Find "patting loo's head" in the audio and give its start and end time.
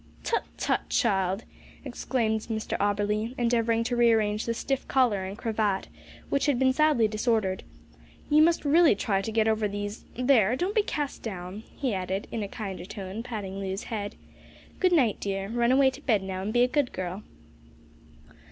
13.21-14.15